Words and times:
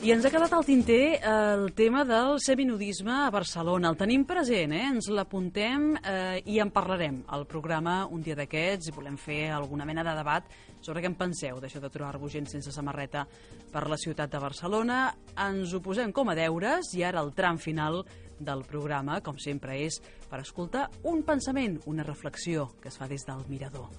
I 0.00 0.14
ens 0.14 0.24
ha 0.24 0.30
quedat 0.32 0.54
al 0.56 0.64
tinter 0.64 1.18
el 1.28 1.74
tema 1.76 2.06
del 2.08 2.38
seminudisme 2.40 3.12
a 3.12 3.30
Barcelona. 3.30 3.90
El 3.90 3.98
tenim 4.00 4.22
present, 4.24 4.72
eh? 4.72 4.86
ens 4.88 5.10
l'apuntem 5.12 5.90
eh, 5.98 6.38
i 6.48 6.56
en 6.62 6.70
parlarem 6.72 7.18
al 7.28 7.44
programa 7.44 8.06
un 8.08 8.22
dia 8.24 8.32
d'aquests 8.38 8.88
i 8.88 8.94
volem 8.96 9.18
fer 9.20 9.50
alguna 9.52 9.84
mena 9.84 10.00
de 10.06 10.14
debat 10.16 10.48
sobre 10.80 11.02
què 11.04 11.10
en 11.10 11.18
penseu 11.20 11.60
d'això 11.60 11.82
de 11.84 11.90
trobar-vos 11.92 12.32
gent 12.32 12.48
sense 12.48 12.72
samarreta 12.72 13.26
per 13.68 13.82
la 13.92 13.98
ciutat 14.00 14.32
de 14.32 14.40
Barcelona. 14.40 15.02
Ens 15.36 15.76
ho 15.76 15.82
posem 15.84 16.16
com 16.16 16.32
a 16.32 16.38
deures 16.38 16.94
i 16.96 17.04
ara 17.04 17.20
el 17.20 17.34
tram 17.36 17.60
final 17.60 18.00
del 18.40 18.64
programa, 18.64 19.20
com 19.20 19.36
sempre, 19.36 19.76
és 19.84 20.00
per 20.30 20.40
escoltar 20.40 20.88
un 21.12 21.20
pensament, 21.28 21.76
una 21.84 22.08
reflexió 22.08 22.70
que 22.80 22.88
es 22.88 22.96
fa 22.96 23.10
des 23.10 23.28
del 23.28 23.44
mirador. 23.52 23.92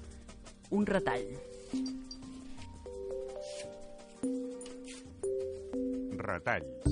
Un 0.73 0.89
retall. 0.89 1.29
Retalls. 6.31 6.85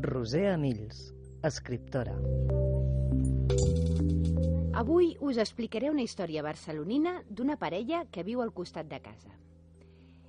Roser 0.00 0.46
Amills, 0.52 1.00
escriptora. 1.42 2.14
Avui 4.78 5.16
us 5.20 5.40
explicaré 5.42 5.90
una 5.90 6.04
història 6.06 6.44
barcelonina 6.46 7.16
d'una 7.28 7.58
parella 7.58 8.04
que 8.14 8.22
viu 8.24 8.40
al 8.40 8.54
costat 8.54 8.86
de 8.88 9.00
casa. 9.02 9.34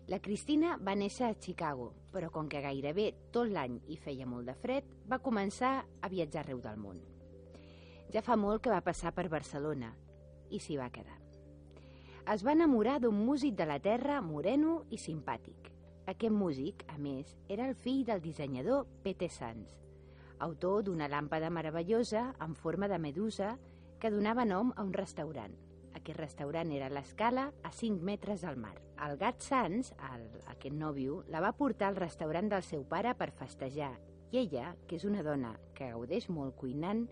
La 0.10 0.20
Cristina 0.20 0.80
va 0.82 0.98
néixer 0.98 1.30
a 1.30 1.38
Chicago, 1.38 1.92
però 2.12 2.32
com 2.34 2.50
que 2.50 2.64
gairebé 2.66 3.12
tot 3.32 3.48
l'any 3.54 3.78
hi 3.88 4.00
feia 4.02 4.26
molt 4.28 4.50
de 4.50 4.58
fred, 4.66 4.88
va 5.08 5.22
començar 5.24 5.76
a 6.02 6.10
viatjar 6.12 6.42
arreu 6.42 6.60
del 6.66 6.82
món. 6.82 7.00
Ja 8.12 8.26
fa 8.26 8.36
molt 8.36 8.66
que 8.66 8.74
va 8.74 8.82
passar 8.84 9.14
per 9.16 9.30
Barcelona 9.30 9.94
i 10.50 10.60
s'hi 10.60 10.76
va 10.82 10.90
quedar. 10.92 11.20
Es 12.34 12.44
va 12.44 12.58
enamorar 12.58 13.00
d'un 13.00 13.16
músic 13.30 13.56
de 13.56 13.70
la 13.70 13.80
terra 13.80 14.20
moreno 14.26 14.82
i 14.90 15.00
simpàtic. 15.00 15.71
Aquest 16.10 16.34
músic, 16.34 16.82
a 16.90 16.98
més, 16.98 17.36
era 17.48 17.68
el 17.70 17.76
fill 17.78 18.02
del 18.06 18.22
dissenyador 18.24 18.88
Pete 19.04 19.28
Sanz, 19.30 19.76
autor 20.42 20.82
d'una 20.88 21.08
làmpada 21.12 21.52
meravellosa 21.54 22.32
en 22.42 22.56
forma 22.58 22.88
de 22.90 22.98
medusa 22.98 23.52
que 24.02 24.10
donava 24.10 24.46
nom 24.46 24.72
a 24.76 24.82
un 24.82 24.94
restaurant. 24.98 25.54
Aquest 25.94 26.18
restaurant 26.18 26.72
era 26.74 26.90
l'escala 26.90 27.52
a 27.64 27.72
5 27.72 28.02
metres 28.08 28.42
del 28.42 28.58
mar. 28.58 28.74
El 29.06 29.18
gat 29.22 29.46
Sanz, 29.46 29.92
el, 30.10 30.26
aquest 30.50 30.74
nòvio, 30.74 31.22
la 31.30 31.44
va 31.44 31.54
portar 31.54 31.92
al 31.92 32.00
restaurant 32.02 32.50
del 32.50 32.66
seu 32.66 32.88
pare 32.88 33.14
per 33.14 33.30
festejar 33.38 33.92
i 34.32 34.42
ella, 34.42 34.74
que 34.88 34.98
és 34.98 35.06
una 35.06 35.22
dona 35.22 35.54
que 35.78 35.92
gaudeix 35.92 36.30
molt 36.34 36.56
cuinant, 36.58 37.06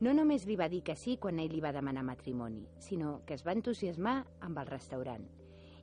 no 0.00 0.16
només 0.16 0.48
li 0.48 0.56
va 0.56 0.70
dir 0.72 0.80
que 0.86 0.96
sí 0.96 1.18
quan 1.20 1.42
ell 1.42 1.52
li 1.52 1.60
va 1.60 1.74
demanar 1.76 2.06
matrimoni, 2.06 2.64
sinó 2.78 3.20
que 3.26 3.36
es 3.36 3.44
va 3.44 3.52
entusiasmar 3.58 4.22
amb 4.40 4.64
el 4.64 4.70
restaurant 4.72 5.28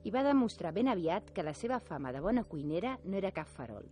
i 0.03 0.11
va 0.11 0.23
demostrar 0.23 0.72
ben 0.73 0.88
aviat 0.88 1.31
que 1.36 1.44
la 1.44 1.53
seva 1.53 1.80
fama 1.80 2.14
de 2.16 2.22
bona 2.23 2.44
cuinera 2.44 2.97
no 3.03 3.17
era 3.17 3.33
cap 3.36 3.50
farol. 3.52 3.86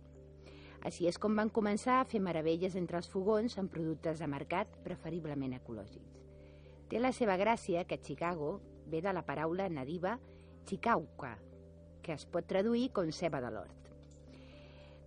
Així 0.86 1.08
és 1.10 1.18
com 1.18 1.34
van 1.36 1.50
començar 1.50 1.98
a 1.98 2.06
fer 2.06 2.20
meravelles 2.22 2.76
entre 2.78 3.00
els 3.00 3.08
fogons 3.10 3.58
amb 3.58 3.70
productes 3.72 4.22
de 4.22 4.28
mercat 4.30 4.78
preferiblement 4.84 5.56
ecològics. 5.58 6.24
Té 6.88 7.00
la 7.02 7.12
seva 7.12 7.36
gràcia 7.36 7.84
que 7.84 8.00
Chicago 8.00 8.58
ve 8.88 9.02
de 9.04 9.12
la 9.12 9.24
paraula 9.26 9.68
nadiva 9.68 10.16
chicauca, 10.68 11.34
que 12.02 12.14
es 12.14 12.24
pot 12.24 12.46
traduir 12.48 12.88
com 12.96 13.10
ceba 13.12 13.40
de 13.44 13.50
l'hort. 13.52 13.90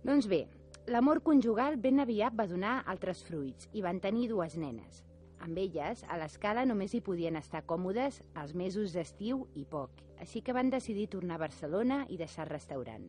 Doncs 0.02 0.28
bé, 0.30 0.44
l'amor 0.86 1.22
conjugal 1.22 1.78
ben 1.78 2.02
aviat 2.02 2.36
va 2.38 2.46
donar 2.50 2.82
altres 2.86 3.22
fruits 3.26 3.68
i 3.72 3.82
van 3.82 4.00
tenir 4.02 4.28
dues 4.30 4.56
nenes. 4.58 5.02
Amb 5.42 5.58
elles, 5.58 6.04
a 6.06 6.16
l'escala 6.20 6.62
només 6.68 6.92
hi 6.94 7.00
podien 7.02 7.34
estar 7.34 7.64
còmodes 7.66 8.20
els 8.38 8.52
mesos 8.54 8.92
d'estiu 8.94 9.40
i 9.58 9.64
poc, 9.66 9.98
així 10.22 10.38
que 10.40 10.54
van 10.54 10.70
decidir 10.70 11.08
tornar 11.10 11.34
a 11.34 11.42
Barcelona 11.42 12.04
i 12.08 12.18
deixar 12.20 12.44
el 12.46 12.52
restaurant, 12.52 13.08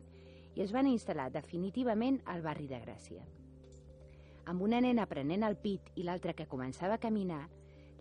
i 0.58 0.64
es 0.64 0.72
van 0.74 0.90
instal·lar 0.90 1.28
definitivament 1.30 2.18
al 2.26 2.42
barri 2.42 2.66
de 2.66 2.80
Gràcia. 2.82 3.22
Amb 4.50 4.66
una 4.66 4.82
nena 4.82 5.06
prenent 5.06 5.46
el 5.46 5.54
pit 5.62 5.94
i 5.94 6.02
l'altra 6.02 6.34
que 6.34 6.48
començava 6.50 6.98
a 6.98 7.04
caminar, 7.06 7.44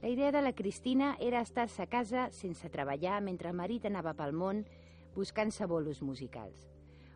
la 0.02 0.10
idea 0.10 0.34
de 0.34 0.42
la 0.42 0.56
Cristina 0.58 1.14
era 1.22 1.46
estar-se 1.46 1.86
a 1.86 1.88
casa 1.88 2.26
sense 2.34 2.74
treballar 2.74 3.22
mentre 3.22 3.54
el 3.54 3.56
marit 3.56 3.86
anava 3.86 4.18
pel 4.18 4.34
món 4.34 4.66
buscant-se 5.14 5.70
bolos 5.70 6.02
musicals. 6.02 6.68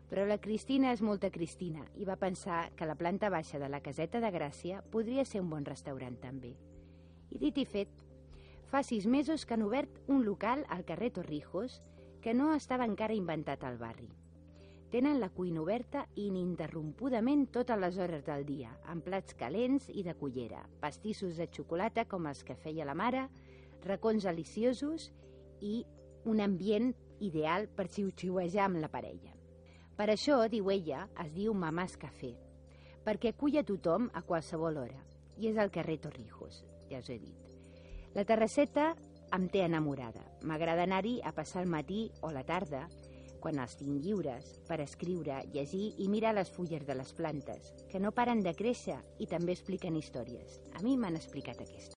Però 0.08 0.22
la 0.24 0.38
Cristina 0.38 0.94
és 0.94 1.02
molta 1.02 1.34
Cristina 1.34 1.82
i 1.98 2.06
va 2.08 2.16
pensar 2.16 2.70
que 2.78 2.86
la 2.86 2.96
planta 2.96 3.28
baixa 3.28 3.58
de 3.58 3.68
la 3.68 3.82
caseta 3.82 4.22
de 4.22 4.30
Gràcia 4.32 4.80
podria 4.94 5.26
ser 5.26 5.42
un 5.42 5.50
bon 5.50 5.66
restaurant 5.66 6.16
també. 6.22 6.54
I 7.30 7.38
dit 7.42 7.58
i 7.58 7.64
fet, 7.68 7.90
fa 8.70 8.82
sis 8.84 9.06
mesos 9.06 9.44
que 9.44 9.56
han 9.56 9.64
obert 9.64 10.00
un 10.06 10.24
local 10.24 10.64
al 10.68 10.84
carrer 10.84 11.10
Torrijos 11.16 11.82
que 12.22 12.34
no 12.34 12.54
estava 12.54 12.86
encara 12.88 13.16
inventat 13.16 13.64
al 13.64 13.78
barri. 13.80 14.08
Tenen 14.88 15.18
la 15.20 15.28
cuina 15.28 15.60
oberta 15.60 16.06
ininterrompudament 16.16 17.46
totes 17.52 17.76
les 17.80 17.98
hores 18.00 18.24
del 18.24 18.46
dia, 18.48 18.70
amb 18.88 19.04
plats 19.04 19.36
calents 19.36 19.90
i 19.92 20.04
de 20.06 20.14
cullera, 20.16 20.62
pastissos 20.80 21.36
de 21.36 21.48
xocolata 21.52 22.06
com 22.08 22.26
els 22.30 22.40
que 22.44 22.56
feia 22.56 22.86
la 22.88 22.96
mare, 22.96 23.26
racons 23.84 24.24
deliciosos 24.24 25.10
i 25.60 25.82
un 26.24 26.40
ambient 26.40 26.94
ideal 27.20 27.68
per 27.68 27.88
xiu-xiuejar 27.92 28.64
amb 28.64 28.80
la 28.80 28.88
parella. 28.88 29.34
Per 29.98 30.08
això, 30.08 30.40
diu 30.48 30.70
ella, 30.70 31.04
es 31.20 31.34
diu 31.36 31.52
Mamàs 31.52 31.98
Café, 32.00 32.32
perquè 33.04 33.34
acull 33.34 33.58
a 33.60 33.64
tothom 33.66 34.08
a 34.14 34.22
qualsevol 34.24 34.80
hora, 34.84 35.00
i 35.38 35.52
és 35.52 35.58
al 35.58 35.70
carrer 35.70 36.00
Torrijos 36.02 36.64
ja 36.90 36.98
us 36.98 37.10
he 37.10 37.18
dit. 37.18 37.52
La 38.16 38.24
terrasseta 38.24 38.94
em 39.36 39.46
té 39.52 39.62
enamorada. 39.66 40.24
M'agrada 40.48 40.86
anar-hi 40.88 41.18
a 41.22 41.34
passar 41.36 41.62
el 41.62 41.70
matí 41.70 42.08
o 42.24 42.32
la 42.32 42.44
tarda, 42.48 42.86
quan 43.38 43.60
els 43.62 43.76
tinc 43.78 44.02
lliures, 44.02 44.56
per 44.66 44.80
escriure, 44.82 45.42
llegir 45.54 45.92
i 46.02 46.08
mirar 46.10 46.34
les 46.34 46.50
fulles 46.50 46.86
de 46.88 46.96
les 46.98 47.12
plantes, 47.14 47.70
que 47.92 48.00
no 48.02 48.14
paren 48.16 48.42
de 48.42 48.54
créixer 48.56 48.98
i 49.22 49.28
també 49.30 49.54
expliquen 49.54 49.96
històries. 50.00 50.58
A 50.74 50.82
mi 50.82 50.96
m'han 50.98 51.20
explicat 51.20 51.62
aquesta. 51.62 51.78